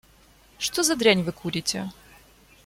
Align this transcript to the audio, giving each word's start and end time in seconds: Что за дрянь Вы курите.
Что 0.57 0.81
за 0.81 0.95
дрянь 0.95 1.21
Вы 1.21 1.31
курите. 1.31 1.91